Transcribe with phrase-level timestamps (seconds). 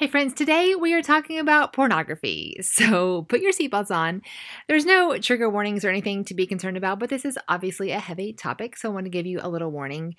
[0.00, 2.56] Hey, friends, today we are talking about pornography.
[2.80, 4.22] So put your seatbelts on.
[4.66, 7.98] There's no trigger warnings or anything to be concerned about, but this is obviously a
[7.98, 8.78] heavy topic.
[8.78, 10.14] So I want to give you a little warning.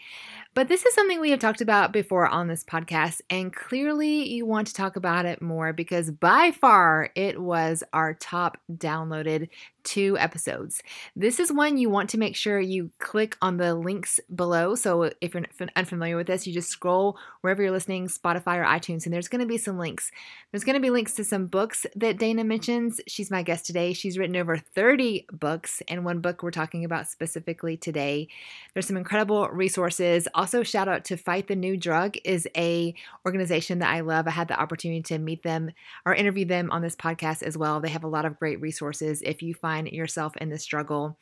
[0.54, 4.46] But this is something we have talked about before on this podcast, and clearly you
[4.46, 9.50] want to talk about it more because by far it was our top downloaded
[9.84, 10.82] two episodes.
[11.16, 14.75] This is one you want to make sure you click on the links below.
[14.75, 15.45] So if you're
[15.75, 19.41] unfamiliar with this, you just scroll wherever you're listening, Spotify or iTunes, and there's going
[19.41, 20.12] to be some links.
[20.52, 23.02] There's going to be links to some books that Dannah mentions.
[23.07, 23.94] She's my guest today.
[23.94, 28.27] She's written over 30 books, and one book we're talking about specifically today.
[28.73, 30.27] There's some incredible resources.
[30.35, 32.93] Also, shout out to Fight the New Drug is a
[33.26, 34.27] organization that I love.
[34.27, 35.71] I had the opportunity to meet them
[36.05, 37.79] or interview them on this podcast as well.
[37.79, 41.17] They have a lot of great resources if you find yourself in this struggle.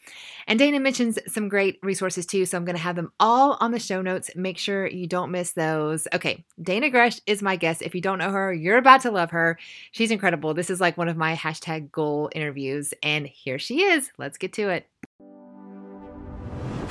[0.48, 3.72] And Dannah mentions some great resources too, so I'm going to have them all on
[3.72, 4.32] the show notes.
[4.36, 6.08] Make sure you don't miss those.
[6.14, 7.82] Okay, Dannah Gresh is my guest.
[7.82, 9.58] If you don't know her, you're about to love her.
[9.92, 10.54] She's incredible.
[10.54, 14.12] This is like one of my hashtag goal interviews, and here she is.
[14.18, 14.88] Let's get to it.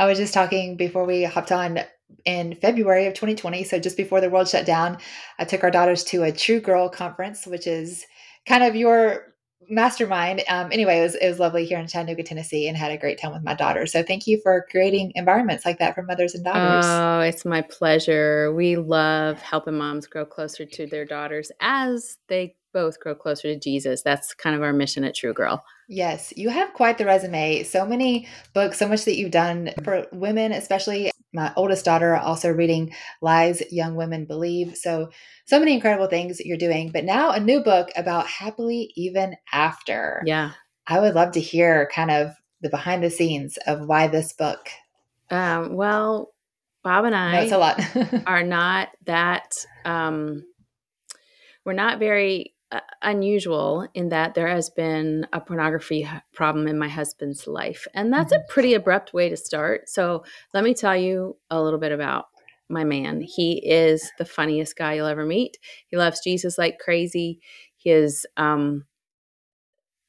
[0.00, 1.80] I was just talking before we hopped on
[2.24, 3.64] in February of 2020.
[3.64, 4.96] So just before the world shut down,
[5.38, 8.06] I took our daughters to a True Girl conference, which is
[8.46, 9.34] kind of your
[9.68, 10.42] mastermind.
[10.48, 13.20] Um, anyway, it was it was lovely here in Chattanooga, Tennessee, and had a great
[13.20, 13.84] time with my daughter.
[13.84, 16.86] So thank you for creating environments like that for mothers and daughters.
[16.86, 18.54] Oh, it's my pleasure.
[18.54, 23.58] We love helping moms grow closer to their daughters as they both grow closer to
[23.58, 24.00] Jesus.
[24.00, 25.62] That's kind of our mission at True Girl.
[25.92, 27.64] Yes, you have quite the resume.
[27.64, 32.48] So many books, so much that you've done for women, especially my oldest daughter also
[32.48, 34.76] reading Lies Young Women Believe.
[34.76, 35.10] So
[35.46, 36.92] so many incredible things that you're doing.
[36.92, 40.22] But now a new book about happily even after.
[40.24, 40.52] Yeah.
[40.86, 44.68] I would love to hear kind of the behind the scenes of why this book.
[45.28, 46.32] Um, well,
[46.84, 48.26] Bob and I That's a lot.
[48.28, 50.44] are not that um,
[51.64, 52.54] we're not very
[53.02, 57.86] unusual in that there has been a pornography problem in my husband's life.
[57.94, 58.42] And that's mm-hmm.
[58.42, 59.88] a pretty abrupt way to start.
[59.88, 62.26] So let me tell you a little bit about
[62.68, 63.20] my man.
[63.20, 65.58] He is the funniest guy you'll ever meet.
[65.88, 67.40] He loves Jesus like crazy.
[67.76, 68.84] He is um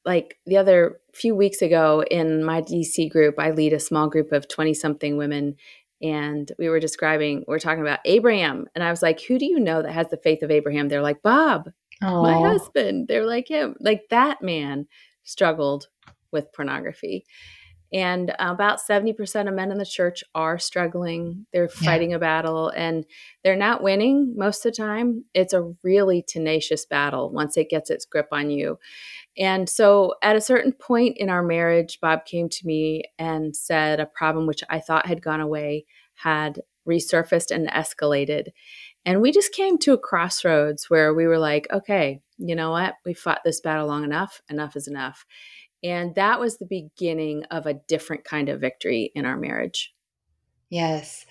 [0.04, 4.32] like the other few weeks ago in my DC group, I lead a small group
[4.32, 5.56] of 20 something women
[6.00, 9.46] and we were describing we are talking about Abraham and I was like, "Who do
[9.46, 11.70] you know that has the faith of Abraham?" They're like, "Bob."
[12.02, 12.22] Aww.
[12.22, 13.08] My husband.
[13.08, 13.76] They're like him.
[13.80, 14.86] Like that man
[15.24, 15.88] struggled
[16.30, 17.24] with pornography.
[17.94, 21.46] And about 70% of men in the church are struggling.
[21.52, 21.84] They're yeah.
[21.84, 23.04] fighting a battle and
[23.44, 25.24] they're not winning most of the time.
[25.34, 28.78] It's a really tenacious battle once it gets its grip on you.
[29.36, 34.00] And so at a certain point in our marriage, Bob came to me and said
[34.00, 38.48] a problem which I thought had gone away had resurfaced and escalated.
[39.04, 42.94] And we just came to a crossroads where we were like, okay, you know what?
[43.04, 44.40] We fought this battle long enough.
[44.48, 45.26] Enough is enough.
[45.82, 49.92] And that was the beginning of a different kind of victory in our marriage.
[50.70, 51.26] Yes.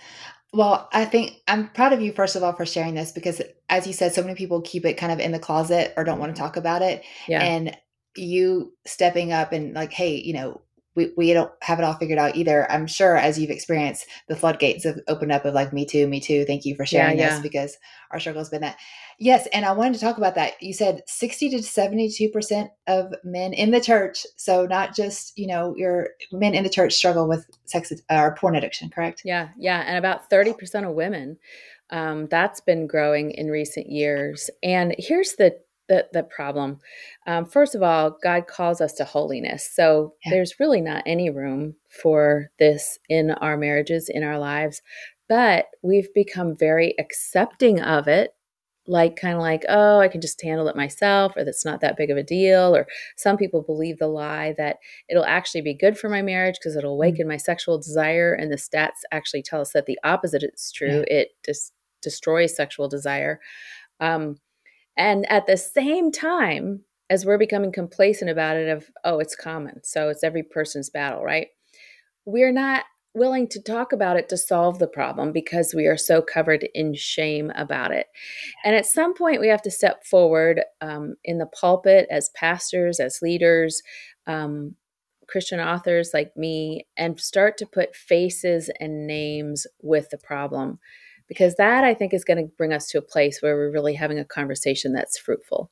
[0.54, 3.88] Well, I think I'm proud of you, first of all, for sharing this because, as
[3.88, 6.36] you said, so many people keep it kind of in the closet or don't want
[6.36, 6.46] to mm-hmm.
[6.46, 7.06] talk about it.
[7.30, 7.42] Yeah.
[7.42, 7.78] And
[8.18, 10.60] you stepping up and, like, hey, you know,
[10.96, 12.70] we, we don't have it all figured out either.
[12.70, 16.20] I'm sure as you've experienced, the floodgates have opened up of like, me too, me
[16.20, 16.44] too.
[16.46, 17.30] Thank you for sharing yeah, yeah.
[17.36, 17.78] this because
[18.12, 18.78] our struggle has been that.
[19.18, 19.48] Yes.
[19.54, 20.62] And I wanted to talk about that.
[20.62, 24.26] You said 60 to 72% of men in the church.
[24.36, 28.36] So not just, you know, your men in the church struggle with sex uh, or
[28.36, 29.22] porn addiction, correct?
[29.24, 29.50] Yeah.
[29.58, 29.84] Yeah.
[29.86, 31.38] And about 30% of women.
[31.90, 34.50] Um, that's been growing in recent years.
[34.64, 35.58] And here's the
[35.92, 36.80] the, the problem.
[37.28, 39.70] Um, first of all, God calls us to holiness.
[39.74, 40.32] So yeah.
[40.32, 44.82] there's really not any room for this in our marriages, in our lives.
[45.28, 48.32] But we've become very accepting of it
[48.88, 51.96] like kind of like oh i can just handle it myself or that's not that
[51.96, 54.78] big of a deal or some people believe the lie that
[55.08, 56.96] it'll actually be good for my marriage because it'll mm.
[56.96, 61.04] awaken my sexual desire and the stats actually tell us that the opposite is true
[61.08, 61.16] yeah.
[61.20, 63.40] it just destroys sexual desire
[64.00, 64.38] um,
[64.98, 69.82] and at the same time, as we're becoming complacent about it, of, oh, it's common.
[69.84, 71.48] So it's every person's battle, right?
[72.26, 76.22] We're not willing to talk about it to solve the problem because we are so
[76.22, 78.08] covered in shame about it.
[78.64, 83.00] And at some point, we have to step forward um, in the pulpit as pastors,
[83.00, 83.82] as leaders,
[84.28, 84.76] um,
[85.28, 90.80] Christian authors like me, and start to put faces and names with the problem.
[91.32, 93.94] Because that I think is going to bring us to a place where we're really
[93.94, 95.72] having a conversation that's fruitful.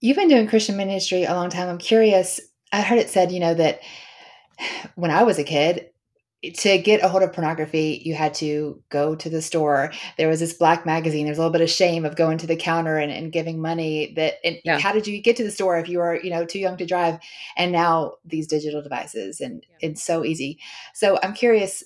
[0.00, 1.68] You've been doing Christian ministry a long time.
[1.68, 2.40] I'm curious.
[2.72, 3.80] I heard it said, you know, that
[4.94, 5.90] when I was a kid,
[6.52, 9.92] to get a hold of pornography, you had to go to the store.
[10.18, 11.26] There was this black magazine.
[11.26, 14.12] There's a little bit of shame of going to the counter and, and giving money.
[14.16, 14.78] That and yeah.
[14.78, 16.86] how did you get to the store if you were you know too young to
[16.86, 17.18] drive?
[17.56, 19.88] And now these digital devices and yeah.
[19.88, 20.58] it's so easy.
[20.92, 21.82] So I'm curious.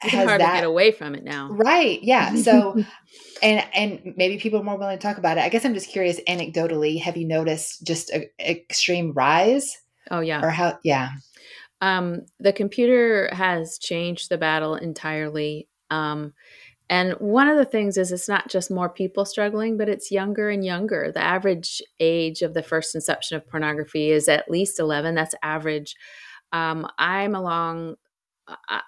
[0.04, 2.02] It's hard that, to get away from it now, right?
[2.02, 2.34] Yeah.
[2.36, 2.82] So,
[3.42, 5.42] and and maybe people are more willing to talk about it.
[5.42, 6.18] I guess I'm just curious.
[6.26, 9.76] Anecdotally, have you noticed just an extreme rise?
[10.10, 10.42] Oh yeah.
[10.42, 10.78] Or how?
[10.82, 11.10] Yeah.
[11.82, 15.68] Um, the computer has changed the battle entirely.
[15.90, 16.32] Um,
[16.90, 20.50] and one of the things is it's not just more people struggling, but it's younger
[20.50, 21.12] and younger.
[21.12, 25.14] The average age of the first inception of pornography is at least 11.
[25.14, 25.94] That's average.
[26.52, 27.94] Um, I'm along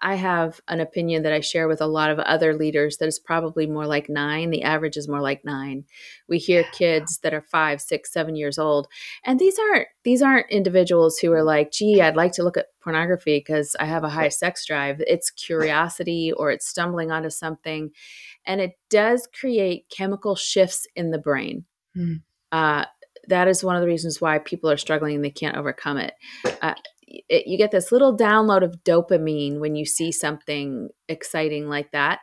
[0.01, 3.19] I have an opinion that I share with a lot of other leaders that is
[3.19, 4.51] probably more like nine.
[4.51, 5.85] The average is more like nine.
[6.29, 8.89] We hear kids that are five, six, seven years old,
[9.25, 12.69] and these aren't these aren't individuals who are like, "Gee, I'd like to look at
[12.81, 17.91] pornography because I have a high sex drive." It's curiosity or it's stumbling onto something,
[18.47, 21.65] and it does create chemical shifts in the brain.
[21.97, 22.23] Mm.
[22.51, 22.85] Uh,
[23.29, 26.15] that is one of the reasons why people are struggling and they can't overcome it.
[26.61, 26.75] Uh,
[27.29, 32.21] it, you get this little download of dopamine when you see something exciting like that.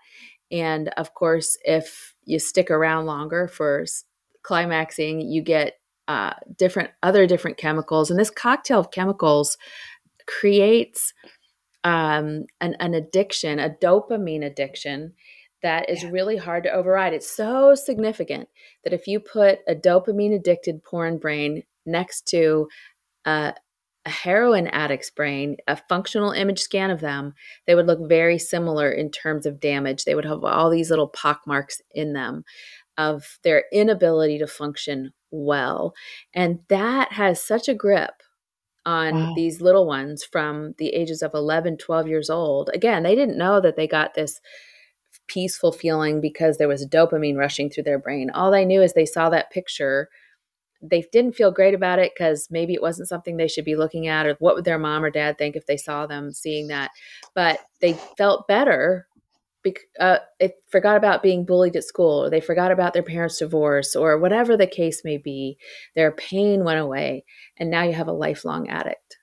[0.51, 3.85] And of course, if you stick around longer for
[4.41, 5.73] climaxing, you get
[6.07, 9.57] uh, different other different chemicals, and this cocktail of chemicals
[10.25, 11.13] creates
[11.83, 15.13] um, an, an addiction, a dopamine addiction
[15.61, 16.09] that is yeah.
[16.09, 17.13] really hard to override.
[17.13, 18.49] It's so significant
[18.83, 22.67] that if you put a dopamine addicted porn brain next to
[23.25, 23.51] uh,
[24.05, 27.33] a heroin addict's brain, a functional image scan of them,
[27.67, 30.05] they would look very similar in terms of damage.
[30.05, 32.43] They would have all these little pockmarks in them
[32.97, 35.93] of their inability to function well.
[36.33, 38.23] And that has such a grip
[38.85, 39.33] on wow.
[39.35, 42.69] these little ones from the ages of 11, 12 years old.
[42.73, 44.39] Again, they didn't know that they got this
[45.27, 48.29] peaceful feeling because there was dopamine rushing through their brain.
[48.31, 50.09] All they knew is they saw that picture
[50.81, 54.07] they didn't feel great about it because maybe it wasn't something they should be looking
[54.07, 56.91] at or what would their mom or dad think if they saw them seeing that.
[57.35, 59.07] But they felt better
[59.61, 63.39] because uh, they forgot about being bullied at school or they forgot about their parents
[63.39, 65.57] divorce or whatever the case may be
[65.95, 67.25] their pain went away
[67.57, 69.17] and now you have a lifelong addict.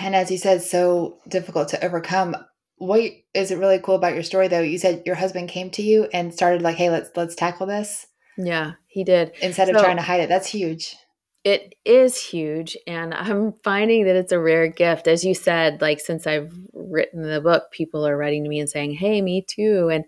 [0.00, 2.36] And as you said so difficult to overcome.
[2.76, 3.02] What
[3.34, 4.60] is it really cool about your story though?
[4.60, 8.06] You said your husband came to you and started like hey let's let's tackle this
[8.36, 9.32] yeah, he did.
[9.40, 10.28] Instead so, of trying to hide it.
[10.28, 10.96] That's huge.
[11.44, 12.76] It is huge.
[12.86, 15.06] And I'm finding that it's a rare gift.
[15.06, 18.68] As you said, like since I've written the book, people are writing to me and
[18.68, 19.90] saying, Hey, me too.
[19.92, 20.04] And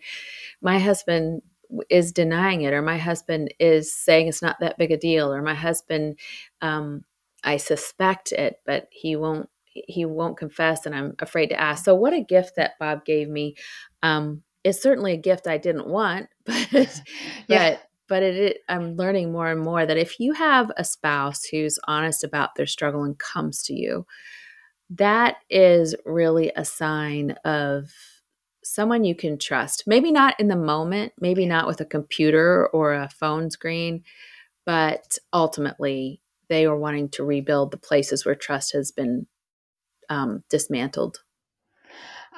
[0.62, 1.42] my husband
[1.90, 5.42] is denying it, or my husband is saying it's not that big a deal, or
[5.42, 6.18] my husband,
[6.62, 7.04] um,
[7.44, 9.48] I suspect it, but he won't
[9.86, 13.28] he won't confess and i'm afraid to ask so what a gift that bob gave
[13.28, 13.54] me
[14.02, 16.68] um, it's certainly a gift i didn't want but
[17.48, 17.70] yeah.
[17.70, 21.44] but but it, it, i'm learning more and more that if you have a spouse
[21.44, 24.06] who's honest about their struggle and comes to you
[24.90, 27.90] that is really a sign of
[28.62, 29.84] someone you can trust.
[29.86, 34.02] Maybe not in the moment maybe not with a computer or a phone screen
[34.64, 39.26] but ultimately they are wanting to rebuild the places where trust has been
[40.08, 41.18] um, dismantled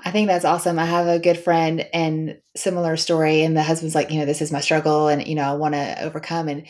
[0.05, 0.79] I think that's awesome.
[0.79, 4.43] I have a good friend and similar story and the husband's like, you know, this
[4.43, 6.67] is my struggle and you know, I want to overcome and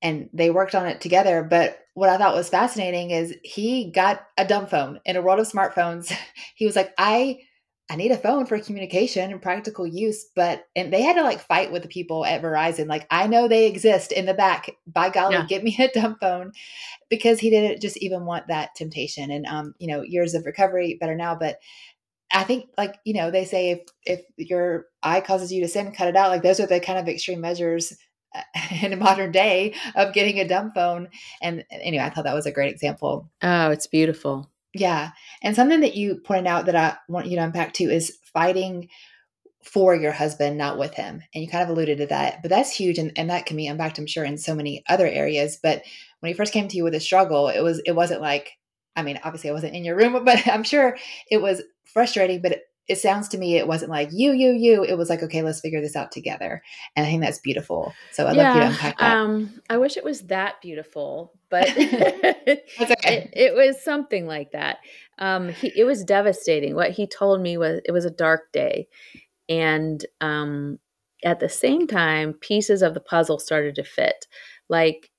[0.00, 4.24] and they worked on it together, but what I thought was fascinating is he got
[4.36, 6.16] a dumb phone in a world of smartphones.
[6.54, 7.40] he was like, I
[7.90, 11.40] I need a phone for communication and practical use, but and they had to like
[11.40, 12.86] fight with the people at Verizon.
[12.86, 14.70] Like, I know they exist in the back.
[14.86, 15.46] By golly, yeah.
[15.46, 16.52] give me a dumb phone,
[17.08, 19.30] because he didn't just even want that temptation.
[19.30, 21.34] And um, you know, years of recovery, better now.
[21.34, 21.60] But
[22.32, 25.92] I think like, you know, they say if if your eye causes you to sin,
[25.92, 26.30] cut it out.
[26.30, 27.94] Like those are the kind of extreme measures
[28.34, 28.42] uh,
[28.82, 31.08] in a modern day of getting a dumb phone.
[31.40, 33.30] And anyway, I thought that was a great example.
[33.42, 34.50] Oh, it's beautiful.
[34.74, 35.10] Yeah.
[35.42, 38.88] And something that you pointed out that I want you to unpack too is fighting
[39.64, 41.22] for your husband, not with him.
[41.34, 42.98] And you kind of alluded to that, but that's huge.
[42.98, 45.58] And, and that can be unpacked, I'm sure, in so many other areas.
[45.62, 45.82] But
[46.20, 48.52] when he first came to you with a struggle, it was it wasn't like
[48.96, 50.96] I mean, obviously I wasn't in your room, but I'm sure
[51.30, 54.82] it was frustrating, but it, it sounds to me it wasn't like you, you, you.
[54.82, 56.62] It was like, okay, let's figure this out together.
[56.96, 57.92] And I think that's beautiful.
[58.12, 59.16] So I'd yeah, love you to unpack that.
[59.16, 62.62] Um, I wish it was that beautiful, but okay.
[62.78, 64.78] it, it, was something like that.
[65.18, 66.74] Um, he, it was devastating.
[66.74, 68.88] What he told me was it was a dark day.
[69.50, 70.78] And um,
[71.24, 74.26] at the same time, pieces of the puzzle started to fit.
[74.70, 75.10] Like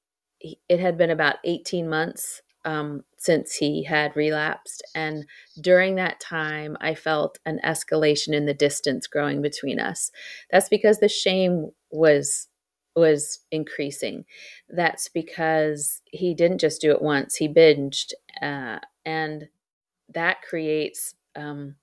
[0.41, 4.83] it had been about 18 months um, since he had relapsed.
[4.93, 5.25] And
[5.61, 10.11] during that time, I felt an escalation in the distance growing between us.
[10.51, 12.47] That's because the shame was
[12.95, 14.25] was increasing.
[14.67, 19.47] That's because he didn't just do it once; he binged, uh, and
[20.13, 21.75] that creates um,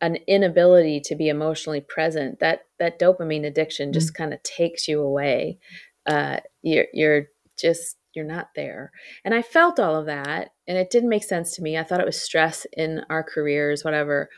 [0.00, 2.38] an inability to be emotionally present.
[2.38, 4.22] That that dopamine addiction just mm-hmm.
[4.22, 5.58] kind of takes you away.
[6.06, 7.26] Uh, you're you're
[7.58, 8.90] just you're not there.
[9.24, 11.76] And I felt all of that and it didn't make sense to me.
[11.76, 14.28] I thought it was stress in our careers, whatever.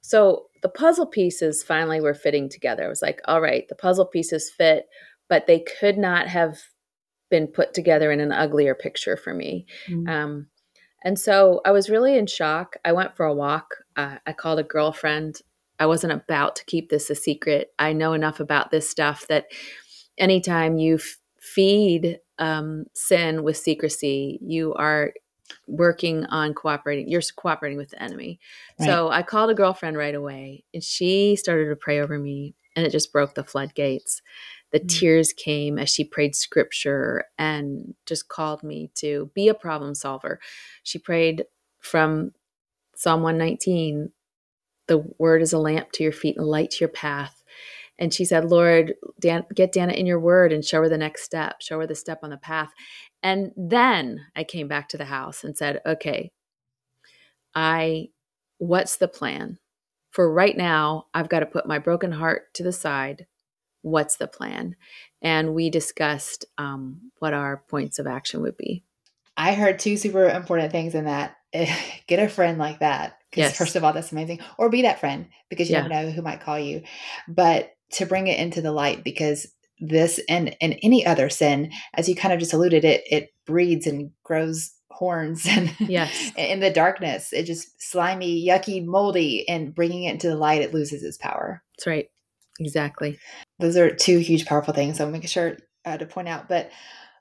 [0.00, 2.84] So the puzzle pieces finally were fitting together.
[2.84, 4.86] I was like, all right, the puzzle pieces fit,
[5.28, 6.58] but they could not have
[7.30, 9.66] been put together in an uglier picture for me.
[9.88, 10.08] Mm-hmm.
[10.08, 10.46] Um,
[11.04, 12.76] and so I was really in shock.
[12.84, 13.74] I went for a walk.
[13.96, 15.36] Uh, I called a girlfriend.
[15.78, 17.68] I wasn't about to keep this a secret.
[17.78, 19.46] I know enough about this stuff that
[20.18, 25.12] anytime you f- feed um, sin with secrecy, you are
[25.66, 27.08] working on cooperating.
[27.08, 28.38] You're cooperating with the enemy.
[28.78, 28.86] Right.
[28.86, 32.86] So I called a girlfriend right away, and she started to pray over me, and
[32.86, 34.22] it just broke the floodgates.
[34.70, 34.86] The mm-hmm.
[34.88, 40.40] tears came as she prayed scripture and just called me to be a problem solver.
[40.82, 41.44] She prayed
[41.80, 42.32] from
[42.94, 44.12] Psalm 119
[44.88, 47.37] The word is a lamp to your feet and a light to your path.
[47.98, 51.24] And she said, Lord, Dan, get Dannah in your word and show her the next
[51.24, 52.70] step, show her the step on the path.
[53.22, 56.30] And then I came back to the house and said, okay,
[57.54, 58.08] I,
[58.58, 59.58] what's the plan?
[60.10, 63.26] For right now, I've got to put my broken heart to the side.
[63.82, 64.76] What's the plan?
[65.20, 68.84] And we discussed um, what our points of action would be.
[69.36, 71.36] I heard two super important things in that.
[71.52, 73.18] Get a friend like that.
[73.30, 73.58] Because, yes.
[73.58, 74.40] first of all, that's amazing.
[74.56, 75.86] Or be that friend because you yeah.
[75.86, 76.82] never know who might call you.
[77.26, 79.46] But to bring it into the light because
[79.80, 83.86] this and and any other sin as you kind of just alluded it it breeds
[83.86, 86.32] and grows horns and yes.
[86.36, 87.32] in the darkness.
[87.32, 91.62] It just slimy yucky moldy and bringing it into the light it loses its power.
[91.76, 92.06] That's right.
[92.60, 93.18] Exactly.
[93.60, 95.00] Those are two huge powerful things.
[95.00, 96.48] I'm making sure uh, to point out.
[96.48, 96.70] But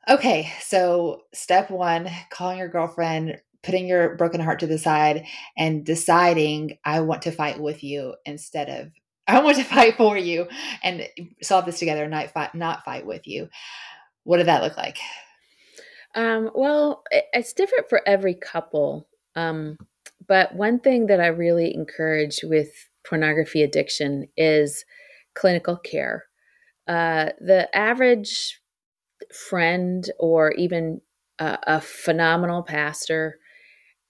[0.10, 0.52] okay.
[0.62, 5.26] So step one calling your girlfriend putting your broken heart to the side
[5.58, 8.92] and deciding i want to fight with you instead of
[9.28, 10.48] I want to fight for you
[10.84, 11.08] and
[11.42, 13.50] solve this together, not fight, not fight with you.
[14.24, 14.98] What did that look like?
[16.16, 19.08] Um, well, it's different for every couple.
[19.36, 19.78] Um,
[20.28, 22.70] but one thing that I really encourage with
[23.08, 24.84] pornography addiction is
[25.36, 26.26] clinical care.
[26.88, 28.60] Uh, the average
[29.50, 31.02] friend or even
[31.40, 33.40] a, a phenomenal pastor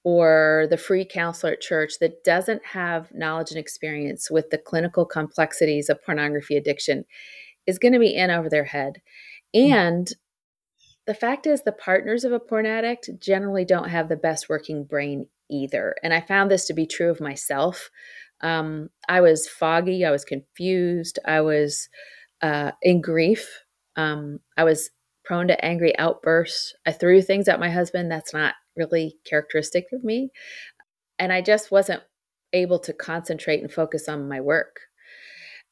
[0.03, 5.05] or the free counselor at church that doesn't have knowledge and experience with the clinical
[5.05, 7.03] complexities of pornography addiction
[7.65, 9.01] is going to be in over their head.
[9.53, 9.71] Hmm.
[9.71, 10.07] And
[11.05, 14.83] the fact is, the partners of a porn addict generally don't have the best working
[14.83, 15.95] brain either.
[16.03, 17.89] And I found this to be true of myself.
[18.41, 21.89] Um, I was foggy, I was confused, I was
[22.41, 23.63] uh, in grief,
[23.95, 24.91] um, I was
[25.27, 26.73] prone to angry outbursts.
[26.85, 28.09] I threw things at my husband.
[28.09, 30.29] That's not really characteristic of me.
[31.19, 32.03] And I just wasn't
[32.53, 34.79] able to concentrate and focus on my work.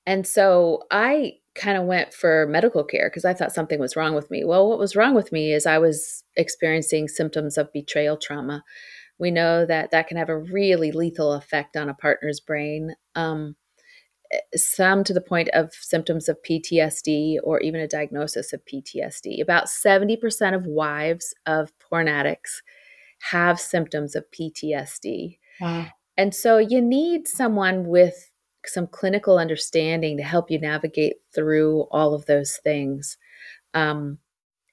[0.06, 4.14] And so I kind of went for medical care because I thought something was wrong
[4.14, 4.44] with me.
[4.44, 8.64] Well, what was wrong with me is I was experiencing symptoms of betrayal trauma.
[9.18, 12.96] We know that that can have a really lethal effect on a partner's brain.
[13.16, 13.56] Um,
[14.32, 19.42] eh, some to the point of symptoms of PTSD or even a diagnosis of PTSD.
[19.42, 22.62] About 70% of wives of porn addicts
[23.32, 25.38] have symptoms of PTSD.
[25.60, 25.88] Wow.
[26.18, 28.32] And so you need someone with
[28.66, 33.18] some clinical understanding to help you navigate through all of those things.
[33.74, 34.20] Um,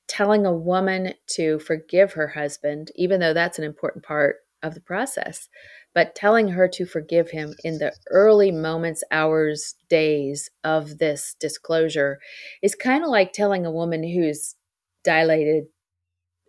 [0.08, 4.80] telling a woman to forgive her husband, even though that's an important part of the
[4.80, 5.48] process,
[5.94, 12.18] but telling her to forgive him in the early moments, hours, days of this disclosure
[12.62, 14.54] is kind of like telling a woman who's
[15.02, 15.64] dilated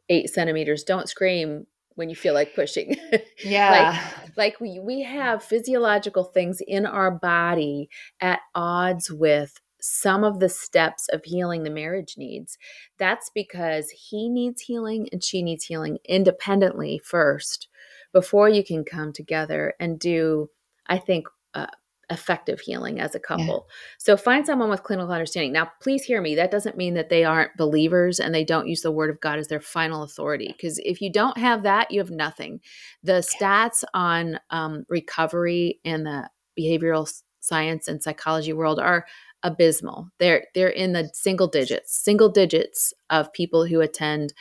[0.10, 2.98] eight centimeters, don't scream, when you feel like pushing.
[3.44, 3.98] Yeah.
[4.26, 7.90] like, like we we have physiological things in our body
[8.22, 12.58] at odds with some of the steps of healing the marriage needs.
[12.98, 17.68] That's because he needs healing and she needs healing independently first
[18.14, 20.50] before you can come together and do,
[20.88, 21.68] I think, uh,
[22.10, 23.68] effective healing as a couple.
[23.68, 23.74] Yeah.
[23.98, 25.54] So find someone with clinical understanding.
[25.54, 26.36] Now, please hear me.
[26.36, 29.40] That doesn't mean that they aren't believers and they don't use the word of God
[29.40, 30.48] as their final authority.
[30.48, 32.60] Because if you don't have that, you have nothing.
[33.04, 36.30] The stats on um, recovery in the
[36.60, 39.06] behavioral science and psychology world are
[39.44, 40.10] abysmal.
[40.20, 44.34] They're they're in the single digits, single digits of people who attend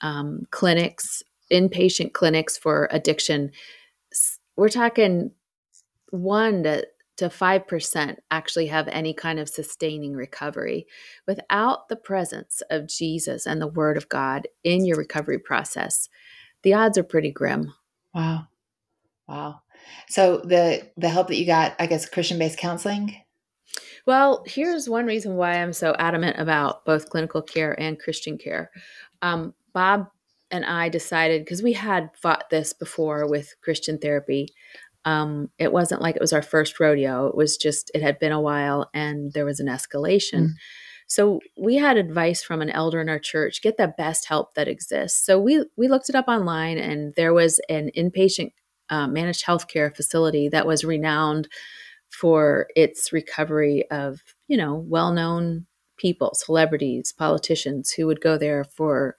[0.00, 1.22] um, clinics,
[1.52, 3.50] inpatient clinics for addiction.
[4.56, 5.32] We're talking
[6.10, 6.86] one to
[7.16, 10.86] to 5% actually have any kind of sustaining recovery.
[11.26, 16.08] Without the presence of Jesus and the Word of God in your recovery process,
[16.62, 17.72] the odds are pretty grim.
[18.14, 18.48] Wow.
[19.28, 19.62] Wow.
[20.08, 23.16] So the the help that you got, I guess Christian-based counseling?
[24.06, 28.70] Well, here's one reason why I'm so adamant about both clinical care and Christian care.
[29.20, 30.08] Um, Bob
[30.50, 34.48] and I decided because we had fought this before with Christian therapy
[35.06, 37.28] um, it wasn't like it was our first rodeo.
[37.28, 40.40] It was just, it had been a while and there was an escalation.
[40.40, 40.50] Mm.
[41.06, 44.66] So we had advice from an elder in our church, get the best help that
[44.66, 45.24] exists.
[45.24, 48.50] So we, we looked it up online and there was an inpatient
[48.90, 51.48] uh, managed healthcare facility that was renowned
[52.10, 59.16] for its recovery of, you know, well-known people, celebrities, politicians who would go there for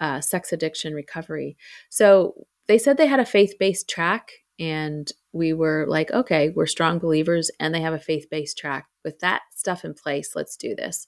[0.00, 1.56] uh, sex addiction recovery.
[1.90, 6.98] So they said they had a faith-based track and we were like, okay, we're strong
[6.98, 8.86] believers and they have a faith based track.
[9.04, 11.06] With that stuff in place, let's do this.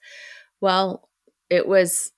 [0.61, 1.09] Well,
[1.49, 2.13] it was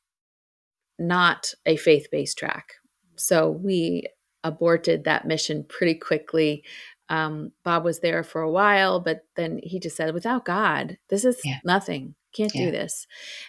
[0.98, 2.74] not a faith based track.
[3.16, 4.08] So we
[4.44, 6.64] aborted that mission pretty quickly.
[7.08, 11.24] Um, Bob was there for a while, but then he just said, without God, this
[11.24, 11.58] is yeah.
[11.64, 12.66] nothing can't yeah.
[12.66, 13.06] do this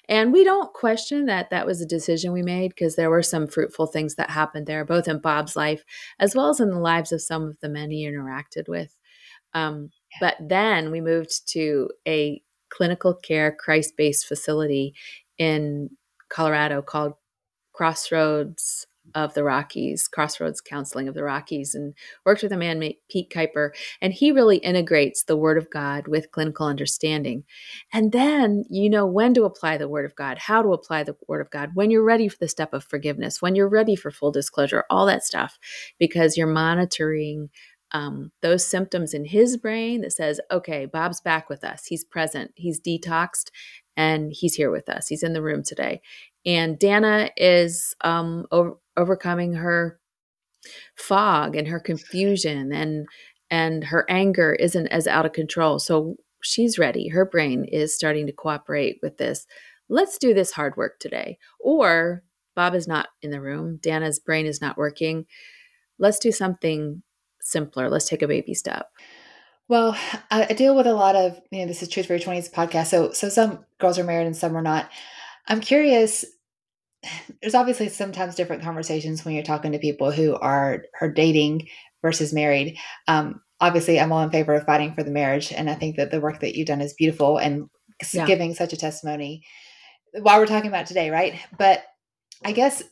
[0.08, 3.48] and we don't question that that was a decision we made because there were some
[3.48, 5.84] fruitful things that happened there both in bob's life
[6.20, 8.96] as well as in the lives of some of the men he interacted with
[9.54, 10.18] um, yeah.
[10.20, 14.94] but then we moved to a clinical care christ-based facility
[15.38, 15.90] in
[16.30, 17.14] colorado called
[17.74, 21.94] crossroads of the Rockies, Crossroads Counseling of the Rockies, and
[22.26, 23.72] worked with a man named Pete Kuiper.
[24.02, 27.44] And he really integrates the Word of God with clinical understanding.
[27.94, 31.16] And then you know when to apply the Word of God, how to apply the
[31.28, 34.12] Word of God, when you're ready for the step of forgiveness, when you're ready for
[34.12, 35.60] full disclosure, all that stuff,
[36.00, 37.50] because you're monitoring
[37.94, 41.86] um, those symptoms in his brain that says, okay, Bob's back with us.
[41.86, 42.52] He's present.
[42.56, 43.52] He's detoxed
[43.96, 45.08] and he's here with us.
[45.08, 46.02] He's in the room today.
[46.46, 50.00] And Dannah is um, over, overcoming her
[50.96, 53.08] fog and her confusion and
[53.50, 55.78] and her anger isn't as out of control.
[55.78, 57.10] So she's ready.
[57.10, 59.46] Her brain is starting to cooperate with this.
[59.90, 61.38] Let's do this hard work today.
[61.60, 62.24] Or
[62.56, 63.78] Bob is not in the room.
[63.78, 65.28] Dannah's brain is not working.
[66.00, 67.04] Let's do something
[67.42, 67.90] simpler.
[67.90, 68.90] Let's take a baby step.
[69.68, 69.96] Well,
[70.32, 72.88] I deal with a lot of, you know, this is Truth for Your 20s podcast.
[72.88, 74.90] So, so some girls are married and some are not.
[75.48, 76.26] I'm curious
[77.42, 81.68] there's obviously sometimes different conversations when you're talking to people who are are dating
[82.02, 82.78] versus married.
[83.08, 86.12] Um, obviously, I'm all in favor of fighting for the marriage, and I think that
[86.12, 87.70] the work that you've done is beautiful and
[88.14, 88.26] yeah.
[88.26, 89.44] giving such a testimony.
[90.14, 91.40] While we're talking about today, right?
[91.58, 91.84] But
[92.46, 92.84] I guess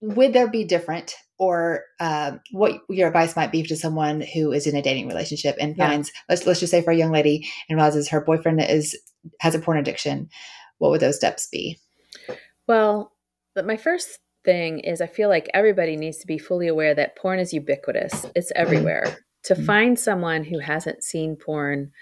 [0.00, 4.66] would there be different, or um, what your advice might be to someone who is
[4.66, 5.88] in a dating relationship and yeah.
[5.88, 8.96] finds let's let's just say for a young lady and realizes her boyfriend is
[9.40, 10.28] has a porn addiction?
[10.78, 11.78] What would those steps be?
[12.66, 13.12] Well,
[13.54, 17.16] but my first thing is I feel like everybody needs to be fully aware that
[17.16, 18.26] porn is ubiquitous.
[18.34, 19.18] It's everywhere.
[19.44, 19.64] to mm-hmm.
[19.64, 21.92] find someone who hasn't seen porn,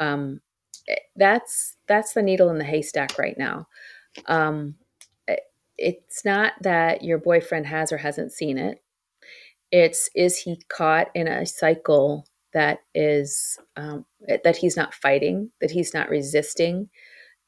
[0.00, 0.40] um,
[0.88, 3.66] eh, that's that's the needle in the haystack right now.
[4.26, 4.76] Um,
[5.28, 5.36] eh,
[5.76, 8.82] it's not that your boyfriend has or hasn't seen it.
[9.70, 15.50] It's is he caught in a cycle that is um, eh, that he's not fighting,
[15.60, 16.88] that he's not resisting,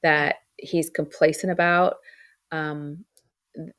[0.03, 1.97] that he's complacent about.
[2.53, 3.05] Um,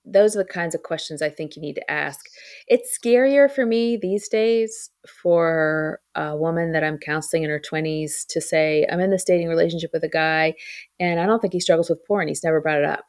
[0.06, 2.26] those are the kinds of questions I think you need to ask.
[2.68, 8.26] It's scarier for me these days for a woman that I'm counseling in her 20s
[8.28, 10.56] to say, I'm in this dating relationship with a guy
[11.00, 12.28] and I don't think he struggles with porn.
[12.28, 13.06] He's never brought it up.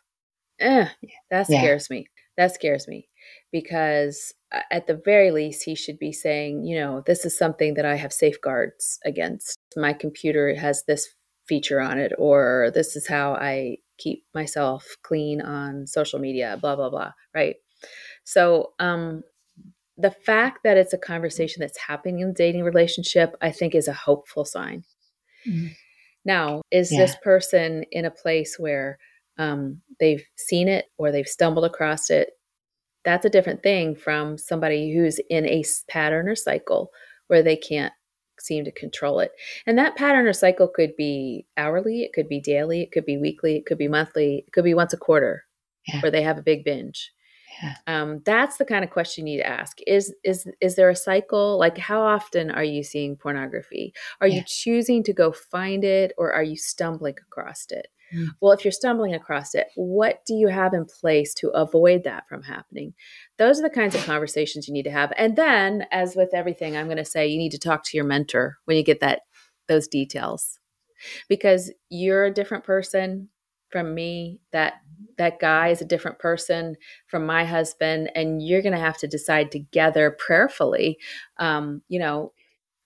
[0.60, 0.86] Eh,
[1.30, 1.96] that scares yeah.
[1.96, 2.06] me.
[2.36, 3.08] That scares me
[3.50, 7.74] because uh, at the very least, he should be saying, you know, this is something
[7.74, 9.58] that I have safeguards against.
[9.76, 11.08] My computer has this
[11.46, 16.76] feature on it, or this is how I keep myself clean on social media, blah,
[16.76, 17.12] blah, blah.
[17.34, 17.56] Right.
[18.24, 19.22] So, um,
[19.98, 23.92] the fact that it's a conversation that's happening in dating relationship, I think is a
[23.92, 24.84] hopeful sign.
[25.46, 25.66] Mm-hmm.
[26.24, 26.98] Now, is Yeah.
[27.00, 28.98] this person in a place where
[29.38, 32.30] um, they've seen it or they've stumbled across it?
[33.04, 36.90] That's a different thing from somebody who's in a pattern or cycle
[37.26, 37.92] where they can't
[38.44, 39.32] seem to control it.
[39.66, 43.16] And that pattern or cycle could be hourly, it could be daily, it could be
[43.18, 45.44] weekly, it could be monthly, it could be once a quarter
[45.86, 46.00] Yeah.
[46.00, 47.12] where they have a big binge.
[47.62, 47.74] Yeah.
[47.86, 49.78] Um, that's the kind of question you need to ask.
[49.86, 51.58] Is is is there a cycle?
[51.58, 53.92] Like how often are you seeing pornography?
[54.20, 54.36] Are Yeah.
[54.36, 57.88] you choosing to go find it or are you stumbling across it?
[58.14, 58.28] Mm.
[58.40, 62.28] Well, if you're stumbling across it, what do you have in place to avoid that
[62.28, 62.94] from happening?
[63.38, 65.12] Those are the kinds of conversations you need to have.
[65.16, 68.06] And then, as with everything, I'm going to say you need to talk to your
[68.06, 69.22] mentor when you get that
[69.68, 70.58] those details.
[71.28, 73.28] Because you're a different person
[73.70, 74.74] from me, that
[75.18, 79.06] that guy is a different person from my husband and you're going to have to
[79.06, 80.98] decide together prayerfully
[81.38, 82.32] um, you know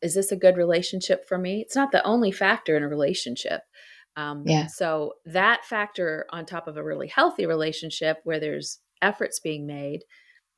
[0.03, 3.63] is this a good relationship for me it's not the only factor in a relationship
[4.17, 4.67] um, Yeah.
[4.67, 10.05] so that factor on top of a really healthy relationship where there's efforts being made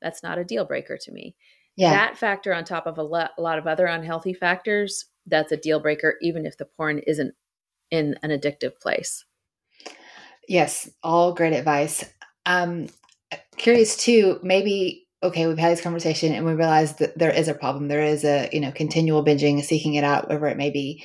[0.01, 1.35] that's not a deal breaker to me
[1.77, 1.90] Yeah.
[1.90, 5.57] that factor on top of a, lo- a lot of other unhealthy factors that's a
[5.57, 7.35] deal breaker even if the porn isn't
[7.90, 9.25] in an addictive place
[10.49, 12.05] Yes, all great advice.
[12.47, 12.88] Um,
[13.57, 17.55] curious too, maybe okay, we've had this conversation and we realize that there is a
[17.55, 17.88] problem.
[17.88, 21.05] There is a you know continual binging, seeking it out, wherever it may be.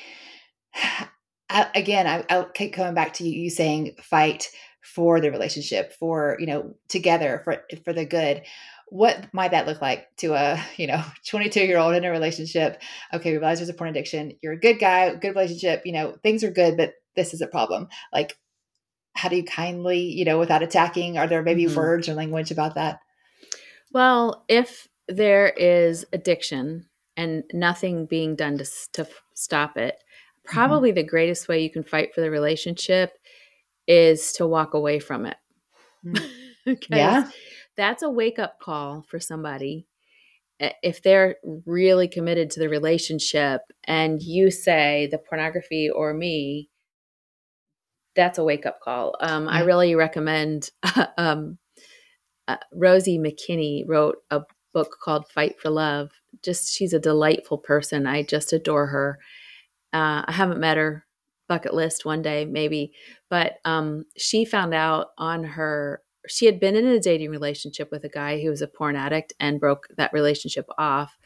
[1.54, 4.50] I, again, I, I'll keep coming back to you, you saying fight
[4.82, 8.42] for the relationship, for you know together for for the good.
[8.90, 12.82] What might that look like to a you know 22 year old in a relationship?
[13.14, 14.34] Okay, we realize there's a porn addiction.
[14.42, 15.84] You're a good guy, good relationship.
[15.86, 17.88] You know things are good, but this is a problem.
[18.12, 18.38] Like
[19.16, 21.18] how do you kindly, you know, without attacking?
[21.20, 21.76] Are there maybe Mhm.
[21.76, 23.00] words or language about that?
[23.92, 30.04] Well, if there is addiction and nothing being done to, to stop it,
[30.46, 33.12] probably the greatest way you can fight for the relationship
[33.88, 35.38] is to walk away from it.
[36.06, 36.30] Mm.
[36.90, 37.30] Yeah.
[37.76, 39.86] that's a wake up call for somebody.
[40.60, 46.70] If they're really committed to the relationship and you say the pornography or me,
[48.16, 49.16] that's a wake up call.
[49.20, 50.70] Um, I really recommend
[51.18, 51.58] um,
[52.48, 56.12] uh, Rosie McKinney wrote a book called Fight for Love.
[56.44, 58.08] Just she's a delightful person.
[58.08, 59.20] I just adore her.
[59.94, 61.06] Uh, I haven't met her.
[61.50, 62.94] Bucket list one day maybe,
[63.30, 66.02] but um, she found out on her.
[66.26, 69.34] She had been in a dating relationship with a guy who was a porn addict
[69.42, 71.18] and broke that relationship off,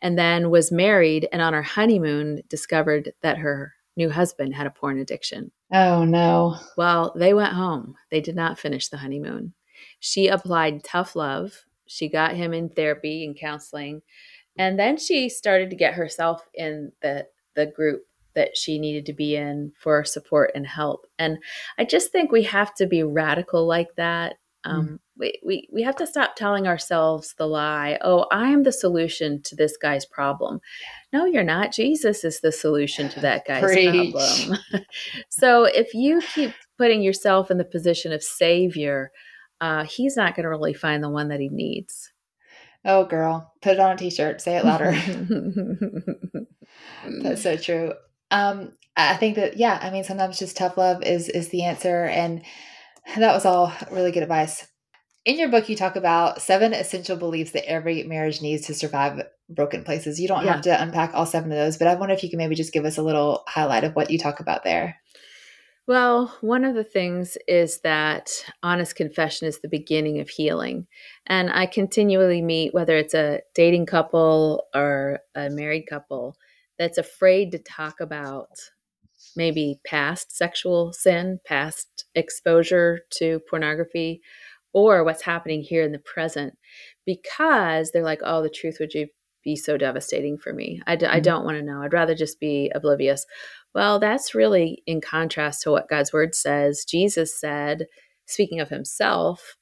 [0.00, 4.70] and then was married and on her honeymoon discovered that her new husband had a
[4.70, 5.50] porn addiction.
[5.72, 6.56] Oh no.
[6.76, 7.96] Well, they went home.
[8.12, 9.52] They did not finish the honeymoon.
[9.98, 11.64] She applied tough love.
[11.86, 14.02] She got him in therapy and counseling.
[14.56, 18.02] And then she started to get herself in the the group
[18.36, 21.06] that she needed to be in for support and help.
[21.18, 21.38] And
[21.78, 24.34] I just think we have to be radical like that.
[24.62, 29.40] Um, we, we, we have to stop telling ourselves the lie, oh, I'm the solution
[29.44, 30.60] to this guy's problem.
[31.12, 31.72] No, you're not.
[31.72, 34.12] Jesus is the solution to that guy's Preach.
[34.12, 34.58] problem.
[35.28, 39.12] so if you keep putting yourself in the position of savior,
[39.60, 42.12] uh, he's not going to really find the one that he needs.
[42.84, 44.40] Oh girl, put it on a t-shirt.
[44.40, 44.92] Say it louder.
[47.22, 47.92] That's so true.
[48.30, 52.04] Um, I think that yeah, I mean sometimes just tough love is is the answer,
[52.04, 52.42] and
[53.16, 54.66] that was all really good advice.
[55.24, 59.22] In your book, you talk about seven essential beliefs that every marriage needs to survive
[59.48, 60.20] broken places.
[60.20, 60.52] You don't Yeah.
[60.52, 62.72] have to unpack all seven of those, but I wonder if you can maybe just
[62.72, 64.96] give us a little highlight of what you talk about there.
[65.88, 68.30] Well, one of the things is that
[68.62, 70.88] honest confession is the beginning of healing.
[71.26, 76.36] And I continually meet, whether it's a dating couple or a married couple,
[76.78, 78.48] that's afraid to talk about
[79.36, 84.20] maybe past sexual sin, past exposure to pornography,
[84.72, 86.54] or what's happening here in the present
[87.06, 89.06] because they're like, oh, the truth would ju-
[89.44, 90.80] be so devastating for me.
[90.86, 91.24] I, d- I Mhm.
[91.24, 91.82] don't want to know.
[91.82, 93.24] I'd rather just be oblivious.
[93.74, 96.84] Well, that's really in contrast to what God's word says.
[96.84, 97.86] Jesus said,
[98.26, 99.56] speaking of himself,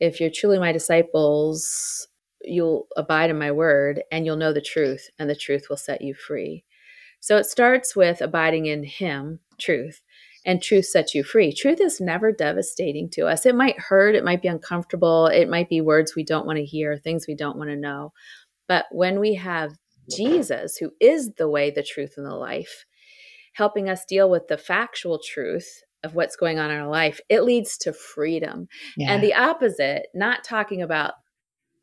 [0.00, 2.08] if you're truly my disciples,
[2.42, 6.02] you'll abide in my word and you'll know the truth, and the truth will set
[6.02, 6.64] you free.
[7.20, 10.02] So it starts with abiding in him, truth,
[10.46, 11.52] and truth sets you free.
[11.52, 13.44] Truth is never devastating to us.
[13.44, 16.64] It might hurt, it might be uncomfortable, it might be words we don't want to
[16.64, 18.12] hear, things we don't want to know.
[18.68, 19.72] But when we have
[20.10, 22.84] Jesus, who is the way, the truth, and the life,
[23.54, 27.42] helping us deal with the factual truth of what's going on in our life, it
[27.42, 28.68] leads to freedom.
[28.96, 29.12] Yeah.
[29.12, 31.14] And the opposite, not talking about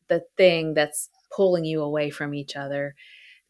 [0.07, 2.95] the thing that's pulling you away from each other,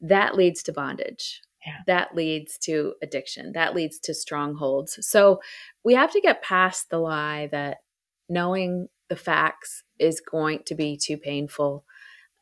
[0.01, 1.41] that leads to bondage.
[1.65, 1.81] yeah.
[1.87, 3.51] that leads to addiction.
[3.53, 4.97] That leads to strongholds.
[5.07, 5.39] So
[5.83, 7.77] we have to get past the lie that
[8.29, 11.85] knowing the facts is going to be too painful.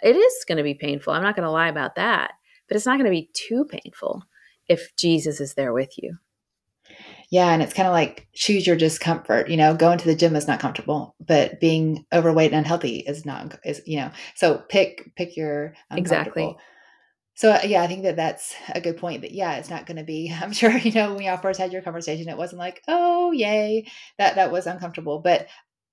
[0.02, 1.14] It is going to be painful.
[1.14, 2.34] I'm not going to lie about that,
[2.68, 4.24] but it's not going to be too painful
[4.68, 6.18] if Jesus is there with you.
[7.34, 9.50] Yeah, and it's kind of like choose your discomfort.
[9.50, 13.26] You know, going to the gym is not comfortable, but being overweight and unhealthy is
[13.26, 13.58] not.
[13.66, 16.56] Is you know, so pick pick your exactly.
[17.34, 19.24] So uh, yeah, I think that that's a good point.
[19.24, 20.32] That yeah, it's not going to be.
[20.42, 23.88] I'm sure you know when y'all first had your conversation, it wasn't like oh yay
[24.20, 25.48] that that was uncomfortable, but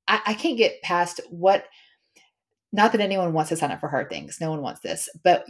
[0.06, 1.64] I, I can't get past what.
[2.70, 4.36] Not that anyone wants to sign up for hard things.
[4.42, 5.46] No one wants this, but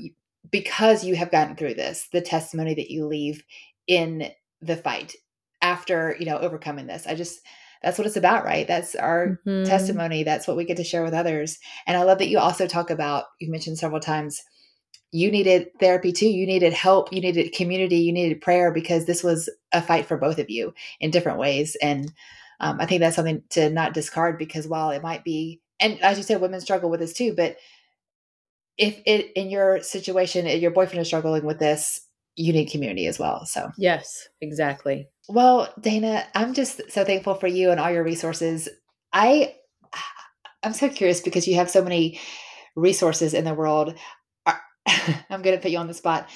[0.53, 3.43] because you have gotten through this, the testimony that you leave
[3.89, 4.31] in
[4.63, 5.17] the fight
[5.63, 7.07] after you know overcoming this.
[7.07, 7.41] I just
[7.83, 8.67] that's what it's about right?
[8.67, 9.65] That's our mm-hmm.
[9.65, 10.23] testimony.
[10.23, 11.59] That's what we get to share with others.
[11.87, 14.43] And i love that you also talk about you mentioned several times
[15.13, 16.29] you needed therapy too.
[16.29, 17.13] You needed help.
[17.13, 17.97] You needed community.
[17.97, 21.77] You needed prayer because this was a fight for both of you in different ways.
[21.83, 22.13] And
[22.61, 26.17] um, i think that's something to not discard because while it might be and as
[26.17, 27.57] you said women struggle with this too but
[28.79, 32.03] if it in your situation your boyfriend is struggling with this
[32.53, 37.71] need community as well so yes exactly well, Dannah, I'm just so thankful for you
[37.71, 38.69] and all your resources.
[39.13, 39.55] I
[40.63, 42.21] I'm so curious because you have so many
[42.75, 43.95] resources in the world.
[45.31, 46.29] I'm going to put you on the spot.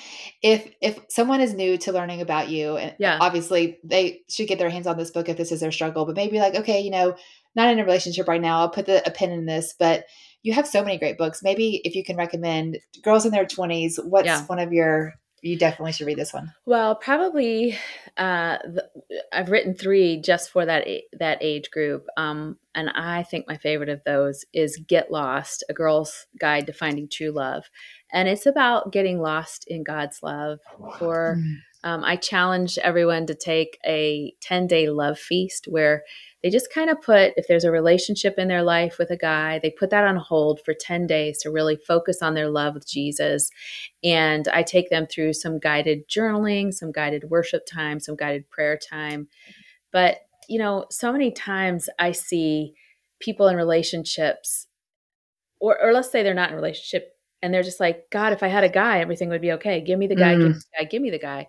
[0.42, 3.18] If if someone is new to learning about you, and yeah.
[3.20, 6.14] obviously they should get their hands on this book if this is their struggle, but
[6.16, 7.16] maybe like, okay, you know,
[7.56, 8.60] not in a relationship right now.
[8.60, 10.04] I'll put the, a pin in this, but
[10.42, 11.42] you have so many great books.
[11.42, 14.44] Maybe if you can recommend girls in their 20s, what's yeah.
[14.44, 16.52] one of your you definitely should read this one.
[16.64, 17.76] Well, probably
[18.16, 18.88] uh, the,
[19.30, 20.86] I've written three just for that
[21.18, 25.74] that age group, um, and I think my favorite of those is "Get Lost: A
[25.74, 27.64] Girl's Guide to Finding True Love,"
[28.10, 30.60] and it's about getting lost in God's love.
[30.98, 31.56] For mm.
[31.84, 36.02] Um, I challenge everyone to take a ten day love feast where
[36.44, 39.58] they just kind of put if there's a relationship in their life with a guy
[39.58, 42.86] they put that on hold for 10 days to really focus on their love with
[42.86, 43.50] jesus.
[44.04, 48.78] And i take them through some guided journaling some guided worship time some guided prayer
[48.78, 49.28] time.
[49.90, 50.18] But
[50.48, 52.74] you know so many times i see
[53.18, 54.66] people in relationships
[55.60, 58.42] or, or let's say they're not in a relationship and they're just like god if
[58.42, 59.80] i had a guy everything would be okay.
[59.80, 60.40] Give me the guy mm.
[60.40, 61.46] give me the guy give me the guy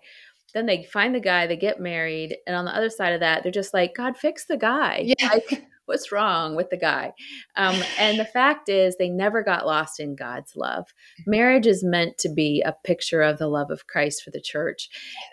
[0.54, 3.42] then they find the guy, they get married, and on the other side of that,
[3.42, 5.04] they're just like, God, fix the guy.
[5.18, 5.28] Yeah.
[5.28, 7.12] Like, what's wrong with the guy?
[7.56, 10.92] Um, and the fact is, they never got lost in God's love.
[11.26, 14.88] Marriage is meant to be a picture of the love of Christ for the church.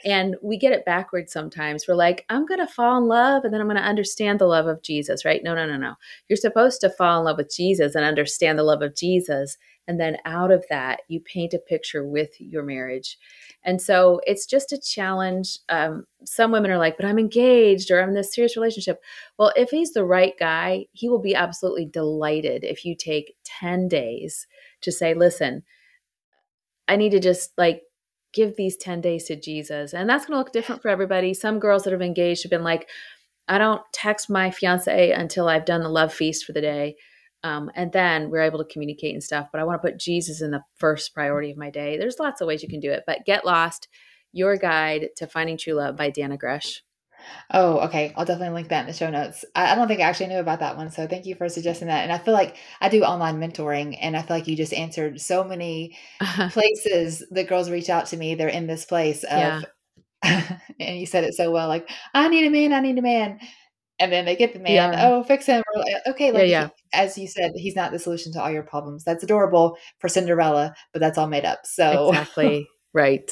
[0.05, 1.85] And we get it backwards sometimes.
[1.87, 4.45] We're like, I'm going to fall in love and then I'm going to understand the
[4.45, 5.43] love of Jesus, right?
[5.43, 5.95] No, no, no, no.
[6.29, 9.57] You're supposed to fall in love with Jesus and understand the love of Jesus.
[9.87, 13.17] And then out of that, you paint a picture with your marriage.
[13.63, 15.59] And so it's just a challenge.
[15.69, 19.01] Um, some women are like, but I'm engaged or I'm in this serious relationship.
[19.37, 23.89] Well, if he's the right guy, he will be absolutely delighted if you take 10
[23.89, 24.47] days
[24.81, 25.63] to say, listen,
[26.87, 27.83] I need to just like
[28.33, 29.93] give these 10 days to Jesus.
[29.93, 31.33] And that's going to look different for everybody.
[31.33, 32.89] Some girls that have engaged have been like,
[33.47, 36.95] I don't text my fiance until I've done the love feast for the day.
[37.43, 39.47] Um, and then we're able to communicate and stuff.
[39.51, 41.97] But I want to put Jesus in the first priority of my day.
[41.97, 43.87] There's lots of ways you can do it, but Get Lost,
[44.31, 46.81] Your Guide to Finding True Love by Dannah Gresh.
[47.51, 48.13] Oh, okay.
[48.15, 49.45] I'll definitely link that in the show notes.
[49.55, 50.91] I, I, don't think I actually knew about that one.
[50.91, 52.03] So thank you for suggesting that.
[52.03, 55.21] And I feel like I do online mentoring and I feel like you just answered
[55.21, 55.97] so many
[56.51, 58.35] places that girls reach out to me.
[58.35, 59.65] They're in this place of,
[60.23, 60.57] yeah.
[60.79, 63.39] and you said it so well, like, I need a man, I need a man
[64.03, 64.93] and then they get the man.
[64.93, 65.09] Yeah.
[65.09, 65.63] Oh, fix him.
[66.07, 66.69] Okay, like yeah, yeah.
[66.91, 69.03] as you said, he's not the solution to all your problems.
[69.03, 71.61] That's adorable for Cinderella, but that's all made up.
[71.63, 73.29] So exactly right.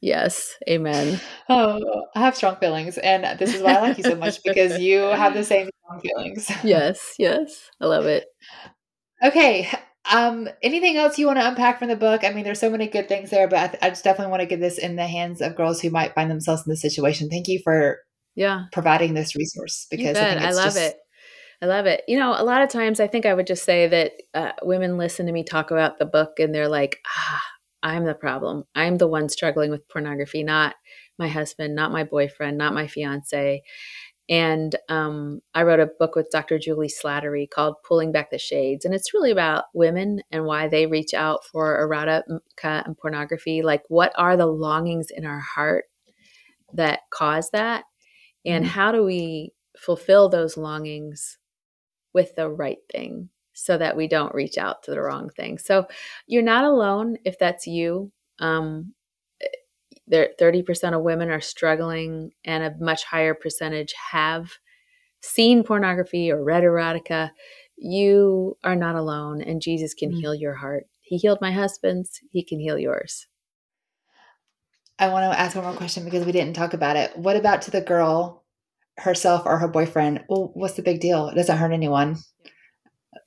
[0.00, 1.20] Yes, amen.
[1.48, 4.80] Oh, I have strong feelings, and this is why I like you so much because
[4.80, 6.50] you have the same strong feelings.
[6.64, 8.24] yes, yes, I love it.
[9.22, 9.68] Okay,
[10.10, 12.24] um, anything else you want to unpack from the book?
[12.24, 14.40] I mean, there's so many good things there, but I, th- I just definitely want
[14.40, 17.28] to get this in the hands of girls who might find themselves in this situation.
[17.28, 17.98] Thank you for
[18.34, 20.78] yeah providing this resource because I, I, love just...
[20.78, 20.96] it
[21.60, 23.86] i love it you know a lot of times i think i would just say
[23.88, 27.42] that uh, women listen to me talk about the book and they're like ah
[27.82, 30.74] i'm the problem i'm the one struggling with pornography not
[31.18, 33.62] my husband not my boyfriend not my fiance
[34.28, 36.58] and um, I wrote a book with Dr.
[36.58, 38.84] Juli Slattery called Pulling Back the Shades.
[38.84, 43.62] And it's really about women and why they reach out for erotica and pornography.
[43.62, 45.84] Like, what are the longings in our heart
[46.72, 47.84] that cause that?
[48.44, 48.72] And mm-hmm.
[48.72, 51.38] how do we fulfill those longings
[52.12, 55.58] with the right thing so that we don't reach out to the wrong thing?
[55.58, 55.86] So
[56.26, 58.12] you're not alone if that's you.
[58.38, 58.94] Um,
[60.06, 64.52] there 30% of women are struggling and a much higher percentage have
[65.20, 67.30] seen pornography or read erotica
[67.76, 70.18] you are not alone and jesus can mm-hmm.
[70.18, 73.26] heal your heart he healed my husband's he can heal yours
[74.98, 77.62] i want to ask one more question because we didn't talk about it what about
[77.62, 78.44] to the girl
[78.98, 82.16] herself or her boyfriend well what's the big deal it doesn't hurt anyone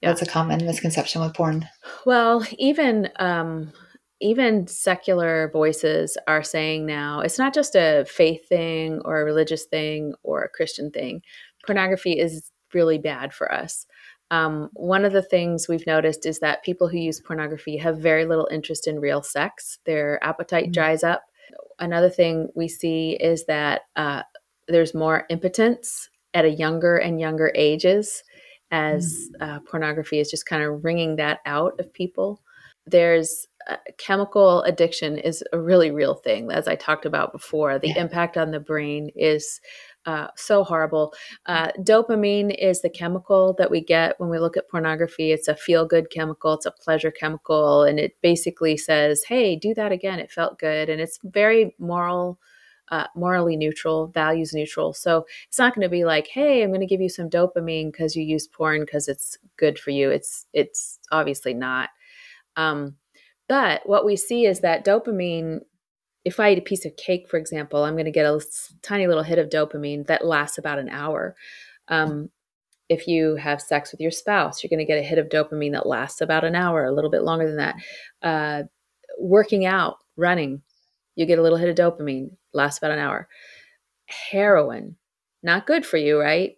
[0.01, 0.09] yeah.
[0.09, 1.67] that's a common misconception with porn
[2.05, 3.71] well even um
[4.21, 9.65] even secular voices are saying now it's not just a faith thing or a religious
[9.65, 11.21] thing or a Christian thing.
[11.65, 13.85] Pornography is really bad for us.
[14.31, 18.25] Um, one of the things we've noticed is that people who use pornography have very
[18.25, 19.79] little interest in real sex.
[19.85, 20.71] Their appetite mm-hmm.
[20.71, 21.25] dries up.
[21.79, 24.23] Another thing we see is that uh,
[24.67, 28.23] there's more impotence at a younger and younger ages
[28.71, 29.43] as mm-hmm.
[29.43, 32.41] uh, pornography is just kind of wringing that out of people.
[32.85, 37.79] There's uh, chemical addiction is a really real thing, as I talked about before.
[37.79, 38.01] The yeah.
[38.01, 39.59] impact on the brain is
[40.05, 41.13] uh, so horrible.
[41.45, 45.31] Uh, dopamine is the chemical that we get when we look at pornography.
[45.31, 49.73] It's a feel good chemical, it's a pleasure chemical, and it basically says, hey, do
[49.73, 50.19] that again.
[50.19, 50.89] It felt good.
[50.89, 52.39] And it's very moral.
[52.89, 54.93] Uh, morally neutral, values neutral.
[54.93, 57.91] So it's not going to be like, "Hey, I'm going to give you some dopamine
[57.91, 61.89] because you use porn because it's good for you." It's it's obviously not.
[62.55, 62.97] Um,
[63.49, 65.61] but what we see is that dopamine
[66.25, 68.41] if I eat a piece of cake, for example, I'm going to get a
[68.81, 71.35] tiny little hit of dopamine that lasts about an hour.
[71.87, 72.29] Um,
[72.89, 75.73] if you have sex with your spouse, you're going to get a hit of dopamine
[75.73, 77.75] that lasts about an hour, a little bit longer than that.
[78.23, 78.63] Uh,
[79.19, 80.63] working out, running,
[81.15, 83.27] you get a little hit of dopamine, lasts about an hour.
[84.07, 84.95] Heroin,
[85.43, 86.55] not good for you, right?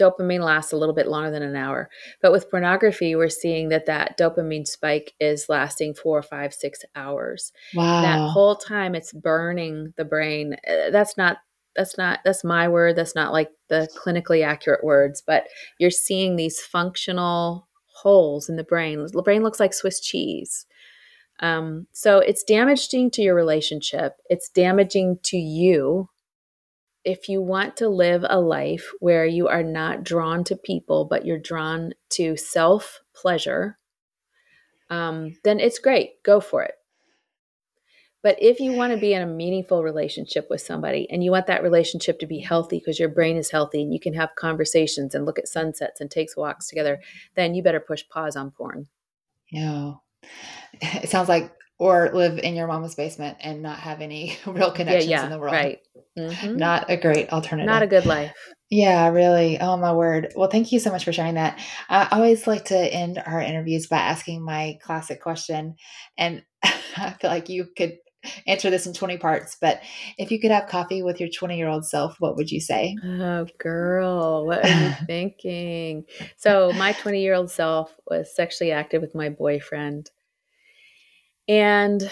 [0.00, 1.90] Dopamine lasts a little bit longer than an hour.
[2.22, 7.52] But with pornography, we're seeing that that dopamine spike is lasting four, five, six hours.
[7.74, 8.02] Wow.
[8.02, 10.56] That whole time it's burning the brain.
[10.68, 11.38] Uh, that's not
[11.76, 15.44] that's not that's my word that's not like the clinically accurate words but
[15.78, 17.68] you're seeing these functional
[18.02, 20.66] holes in the brain the brain looks like swiss cheese
[21.42, 26.08] um, so it's damaging to your relationship it's damaging to you
[27.04, 31.24] if you want to live a life where you are not drawn to people, but
[31.24, 33.78] you're drawn to self pleasure,
[34.90, 36.22] um, then it's great.
[36.22, 36.74] Go for it.
[38.22, 41.46] But if you want to be in a meaningful relationship with somebody and you want
[41.46, 45.14] that relationship to be healthy because your brain is healthy and you can have conversations
[45.14, 47.00] and look at sunsets and takes walks together,
[47.34, 48.88] then you better push pause on porn.
[49.50, 49.94] Yeah.
[50.82, 55.08] It sounds like or live in your mama's basement and not have any real connections
[55.08, 55.54] yeah, yeah, in the world.
[55.54, 55.78] Right.
[56.16, 56.56] Mm-hmm.
[56.56, 57.66] Not a great alternative.
[57.66, 58.36] Not a good life.
[58.68, 59.58] Yeah, really.
[59.58, 60.34] Oh my word.
[60.36, 61.58] Well, thank you so much for sharing that.
[61.88, 65.76] I always like to end our interviews by asking my classic question,
[66.18, 67.96] and I feel like you could
[68.46, 69.80] answer this in 20 parts, but
[70.18, 72.94] if you could have coffee with your 20 year old self, what would you say?
[73.02, 76.04] Oh, girl, what are you thinking?
[76.36, 80.10] So, my 20 year old self was sexually active with my boyfriend.
[81.50, 82.08] And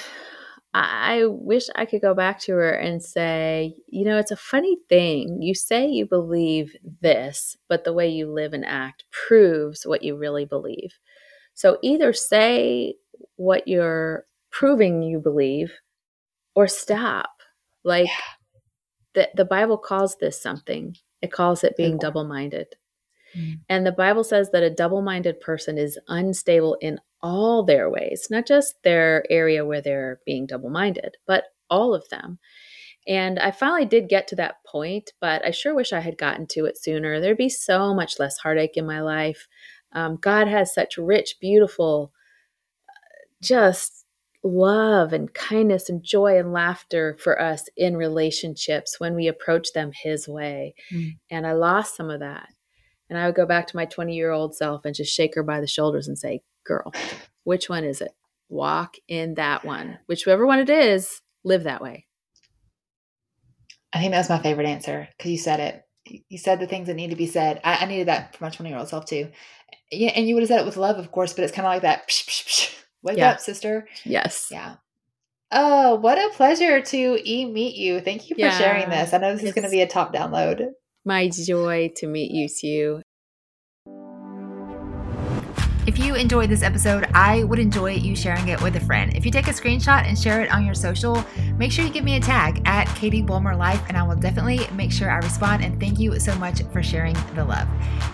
[0.75, 4.79] I wish I could go back to her and say, you know, it's a funny
[4.89, 5.41] thing.
[5.41, 10.17] You say you believe this, but the way you live and act proves what you
[10.17, 10.99] really believe.
[11.55, 12.97] So either say
[13.37, 15.73] what you're proving you believe
[16.57, 17.31] or stop.
[17.85, 18.13] Like yeah.
[19.15, 22.75] the, the Bible calls this something, it calls it being double minded.
[23.37, 23.61] Mm.
[23.69, 28.29] And the Bible says that a double minded person is unstable in all their ways,
[28.31, 32.39] not just their area where they're being double minded, but all of them.
[33.07, 36.47] And I finally did get to that point, but I sure wish I had gotten
[36.49, 37.21] to it sooner.
[37.21, 39.49] There'd be so much less heartache in my life.
[39.93, 42.13] Um, God has such rich, beautiful,
[43.43, 44.05] just
[44.45, 49.91] love and kindness and joy and laughter for us in relationships when we approach them
[50.03, 50.75] His way.
[50.93, 51.19] Mm.
[51.31, 52.49] And I lost some of that.
[53.09, 55.43] And I would go back to my 20 year old self and just shake her
[55.43, 56.93] by the shoulders and say, Girl,
[57.45, 58.13] which one is it?
[58.49, 59.99] Walk in that one.
[60.07, 62.07] Whichever one it is, live that way.
[63.93, 65.85] I think that was my favorite answer because you said it.
[66.29, 67.61] You said the things that need to be said.
[67.65, 69.31] I, I needed that for my 20 year old self too.
[69.91, 71.73] Yeah, and you would have said it with love, of course, but it's kind of
[71.73, 72.09] like that.
[72.09, 73.31] Psh, psh, psh, wake yeah.
[73.31, 73.89] up, sister.
[74.05, 74.49] Yes.
[74.51, 74.77] Yeah.
[75.51, 78.01] Oh, what a pleasure to e meet you.
[78.01, 78.59] Thank you for yeah.
[78.59, 79.15] sharing this.
[79.15, 80.67] I know this is going to be a top download.
[81.05, 83.03] My joy to meet you too.
[85.89, 89.11] If you enjoyed this episode, I would enjoy you sharing it with a friend.
[89.17, 91.25] If you take a screenshot and share it on your social,
[91.57, 94.61] make sure you give me a tag at Katie Bulmer Life, and I will definitely
[94.75, 95.65] make sure I respond.
[95.65, 97.67] And thank you so much for sharing the love.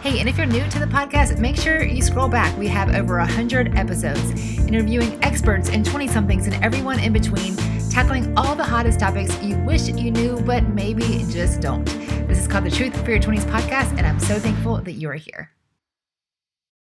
[0.03, 2.57] Hey, and if you're new to the podcast, make sure you scroll back.
[2.57, 4.31] We have over 100 episodes
[4.69, 7.57] interviewing experts and 20 somethings and everyone in between
[7.91, 11.87] tackling all the hottest topics you wish you knew, but maybe just don't.
[12.29, 15.09] This is called the Truth for Your 20s podcast, and I'm so thankful that you
[15.09, 15.54] are here.